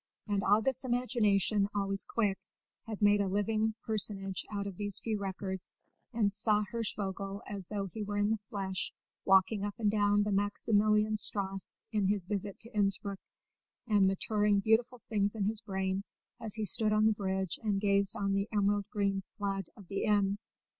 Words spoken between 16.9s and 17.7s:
on the bridge